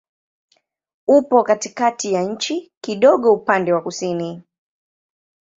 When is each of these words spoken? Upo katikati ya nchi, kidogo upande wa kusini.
Upo 1.07 1.43
katikati 1.43 2.13
ya 2.13 2.23
nchi, 2.23 2.71
kidogo 2.81 3.33
upande 3.33 3.73
wa 3.73 3.81
kusini. 3.81 4.43